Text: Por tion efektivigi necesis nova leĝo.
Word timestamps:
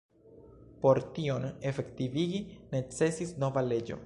Por 0.85 1.01
tion 1.17 1.45
efektivigi 1.73 2.43
necesis 2.77 3.39
nova 3.45 3.69
leĝo. 3.73 3.99